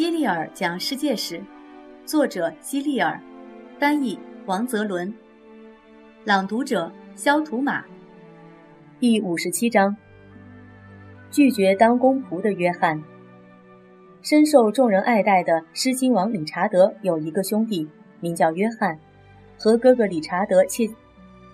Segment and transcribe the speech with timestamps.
[0.00, 1.42] 希利尔讲世界史，
[2.06, 3.20] 作者希利尔，
[3.78, 5.12] 翻译王泽伦，
[6.24, 7.84] 朗读者肖图马。
[8.98, 9.94] 第五十七章：
[11.30, 12.98] 拒绝当公仆的约翰。
[14.22, 17.86] 深受众人爱戴的狮心王理查德有一个兄弟，
[18.20, 18.98] 名叫约翰。
[19.58, 20.82] 和哥哥理查德恰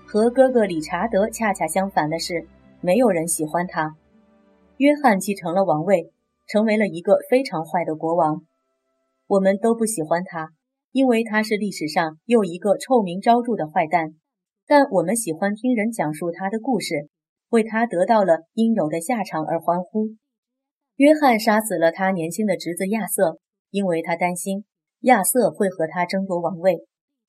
[0.07, 2.47] 和哥哥理查德恰恰相反的是，
[2.81, 3.97] 没有人喜欢他。
[4.77, 6.13] 约翰继承了王位。
[6.47, 8.43] 成为了一个非常坏的国王，
[9.27, 10.51] 我们都不喜欢他，
[10.93, 14.15] 因为他是历史上又一个臭名昭著的坏蛋。
[14.65, 17.09] 但我们喜欢听人讲述他的故事，
[17.51, 20.11] 为他得到了应有的下场而欢呼。
[20.97, 23.39] 约翰杀死了他年轻的侄子亚瑟，
[23.71, 24.65] 因为他担心
[25.01, 26.87] 亚瑟会和他争夺王位。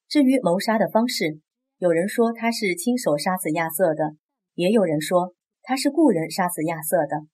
[0.07, 1.39] 至于谋杀的方式，
[1.79, 4.15] 有人说他是亲手杀死亚瑟的，
[4.53, 7.27] 也有人说他是雇人杀死亚瑟的。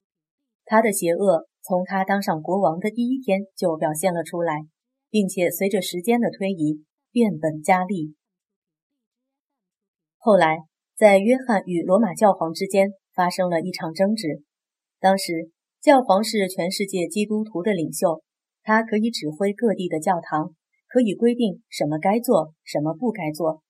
[0.64, 1.46] 他的邪恶。
[1.66, 4.66] 从他当上国王的第一天就表现了出来，
[5.08, 8.14] 并且随着时间的推移变本加厉。
[10.18, 10.58] 后来，
[10.94, 14.42] 在约翰与罗马教皇之间发生了一场争执。
[15.00, 18.22] 当时，教皇是全世界基督徒的领袖，
[18.62, 20.54] 他可以指挥各地的教堂，
[20.86, 23.62] 可以规定什么该做，什么不该做。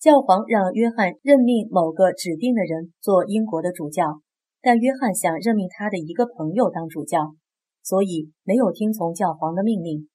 [0.00, 4.22] 教皇让约翰任命某个指定的人做英国的主教。
[4.62, 7.34] 但约翰想任命他的一个朋友当主教，
[7.82, 10.08] 所以没有听从教皇的命令。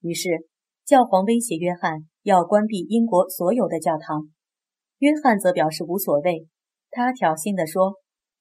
[0.00, 0.46] 于是，
[0.86, 4.28] 教皇威胁约翰要关闭英国所有的教堂。
[4.98, 6.46] 约翰则表示无所谓。
[6.90, 7.94] 他挑衅地说：“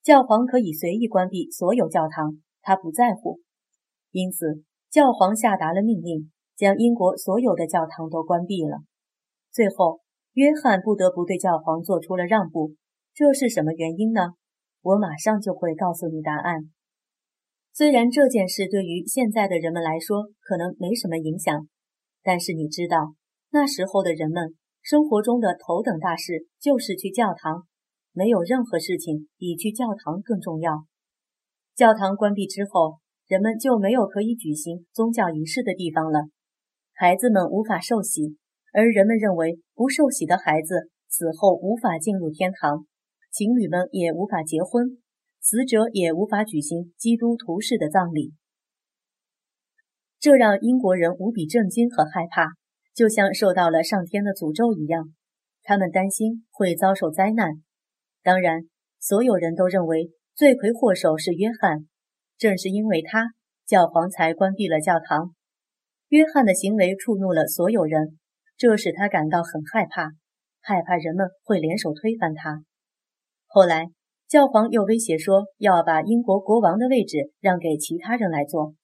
[0.04, 3.40] 教皇可以随意关闭所有教堂，他不在乎。”
[4.12, 8.80] 因此，教皇下达了命令，将英国所有的教堂都关闭了。
[9.52, 10.02] 最后，
[10.34, 12.76] 约翰不得不对教皇做出了让步。
[13.14, 14.34] 这是什么原因呢？
[14.82, 16.72] 我马上就会告诉你答案。
[17.74, 21.68] 虽然这件事对于现在的人们来说可能没什么影响，
[22.24, 23.16] 但是你知道，
[23.52, 27.68] 那时候的人们生活中的头等大事就是去教堂，
[28.12, 30.86] 没有任何事情比去教堂更重要。
[31.76, 32.98] 教堂关闭之后，
[33.28, 36.28] 人们就没有可以举行宗教仪式的地方了，
[36.94, 38.36] 孩子们无法受洗，
[38.74, 42.89] 而人们认为不受洗的孩子死后无法进入天堂。
[43.32, 44.98] 情侣们也无法结婚，
[45.40, 48.34] 死者也无法举行基督徒式的葬礼，
[50.20, 52.54] 这让英国人无比震惊和害怕，
[52.94, 55.14] 就像受到了上天的诅咒一样。
[55.62, 57.62] 他们担心会遭受灾难。
[58.24, 58.64] 当然，
[59.00, 61.88] 所有人都认为罪魁祸首是约翰，
[62.38, 63.34] 正是因为他，
[63.66, 65.36] 教皇才关闭了教堂。
[66.08, 68.18] 约翰的行为触怒了所有人，
[68.58, 70.10] 这使他感到很害怕，
[70.60, 72.64] 害怕人们会联手推翻他。
[73.52, 73.88] 后来，
[74.28, 78.76] 教皇又威胁说要把英国国王的位置让给其他人来做。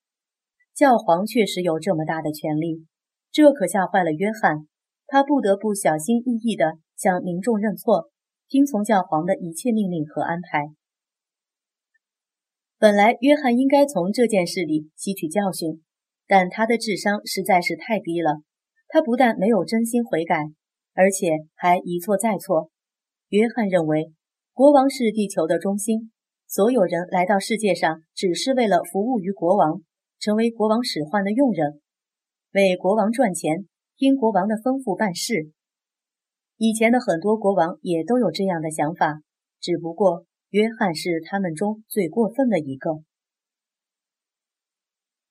[0.74, 2.88] 教皇确实有这么大的权力，
[3.32, 4.68] 这可吓坏了约翰。
[5.06, 8.10] 他不得不小心翼翼地向民众认错，
[8.50, 10.72] 听从教皇的一切命令和安排。
[12.80, 15.84] 本来，约翰应该从这件事里吸取教训，
[16.26, 18.42] 但他的智商实在是太低了。
[18.88, 20.40] 他不但没有真心悔改，
[20.96, 22.72] 而且还一错再错。
[23.30, 24.15] 约翰认为。
[24.56, 26.14] 国王是地球的中心，
[26.48, 29.82] 所有人来到世界上只是为了服务于国王，
[30.18, 31.82] 成为国王使唤的佣人，
[32.54, 33.68] 为国王赚钱，
[33.98, 35.52] 听国王的吩咐办事。
[36.56, 39.20] 以前的很多国王也都有这样的想法，
[39.60, 43.02] 只不过约翰是他们中最过分的一个。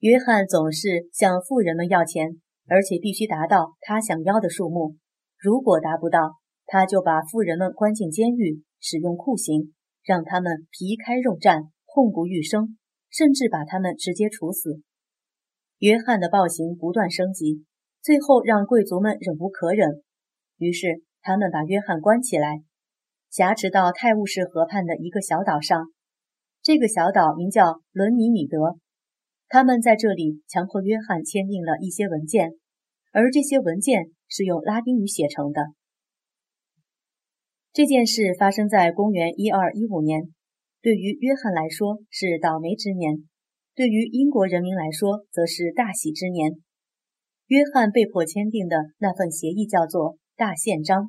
[0.00, 4.96] 约翰总是向富人们要钱，而且必须达到他想要的数目，
[5.38, 6.34] 如果达不到，
[6.66, 8.62] 他就把富人们关进监狱。
[8.84, 9.72] 使用酷刑，
[10.02, 12.76] 让他们皮开肉绽、痛不欲生，
[13.08, 14.82] 甚至把他们直接处死。
[15.78, 17.64] 约翰的暴行不断升级，
[18.02, 20.02] 最后让贵族们忍无可忍，
[20.58, 22.62] 于是他们把约翰关起来，
[23.30, 25.86] 挟持到泰晤士河畔的一个小岛上。
[26.62, 28.76] 这个小岛名叫伦尼米德。
[29.48, 32.50] 他们在这里强迫约翰签订了一些文件，
[33.12, 35.62] 而这些文件是用拉丁语写成的。
[37.74, 40.32] 这件事发生在公元一二一五年，
[40.80, 43.28] 对于约翰来说是倒霉之年，
[43.74, 46.52] 对于英国人民来说则是大喜之年。
[47.48, 51.02] 约翰被迫签订的那份协议叫做《大宪章》。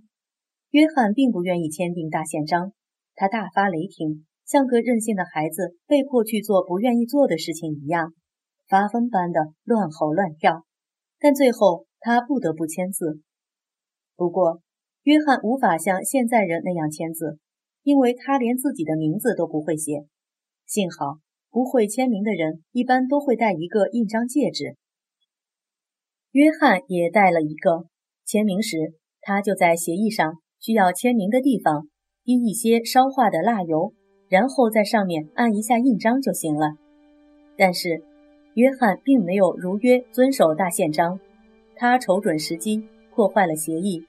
[0.71, 2.69] 约翰并不愿意签订《大宪章》，
[3.13, 8.11] 他大发雷霆，像个任性的孩子被迫去做不愿意做的事情一样，
[8.67, 10.65] 发疯般的乱吼乱跳。
[11.19, 13.21] 但最后他不得不签字。
[14.15, 14.64] 不过。
[15.05, 17.37] 约翰无法像现在人那样签字，
[17.83, 20.07] 因为他连自己的名字都不会写。
[20.65, 21.19] 幸好，
[21.51, 24.77] 不会签名的人一般都会带一个印章戒指，
[26.31, 27.85] 约翰也带了一个。
[28.25, 31.87] 签名时，他就在协议上需要签名的地方
[32.23, 33.93] 滴一些烧化的蜡油，
[34.27, 36.77] 然后在上面按一下印章就行了。
[37.55, 38.03] 但是，
[38.55, 41.19] 约翰并没有如约遵守大宪章，
[41.75, 44.03] 他瞅准时机破坏了协议。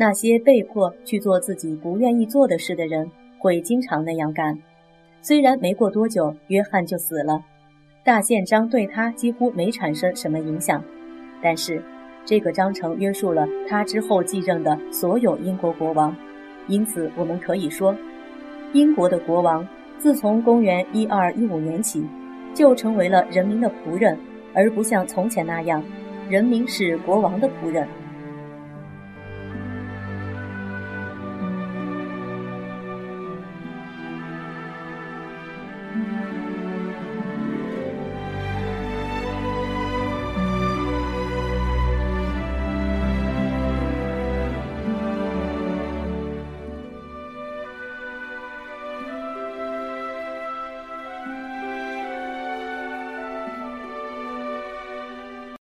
[0.00, 4.56] 那些被迫去做自己不愿意做的事的人，会经常那样干。
[5.20, 7.44] 虽然没过多久，约翰就死了，
[8.04, 10.80] 大宪章对他几乎没产生什么影响，
[11.42, 11.82] 但是
[12.24, 16.14] 这个章程约束了他之后继任的所有英国国王，
[16.68, 17.92] 因此我们可以说，
[18.72, 19.66] 英国的国王
[19.98, 22.06] 自从公元一二一五年起，
[22.54, 24.16] 就成为了人民的仆人，
[24.54, 25.82] 而不像从前那样，
[26.30, 27.88] 人民是国王的仆人。